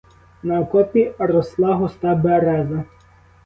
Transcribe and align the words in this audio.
На 0.43 0.59
окопі 0.61 1.03
росла 1.19 1.75
густа 1.85 2.15
береза. 2.27 2.83